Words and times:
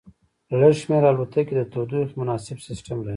لږ 0.59 0.73
شمیر 0.81 1.03
الوتکې 1.09 1.53
د 1.57 1.61
تودوخې 1.71 2.15
مناسب 2.19 2.57
سیستم 2.67 2.97
لري 3.01 3.09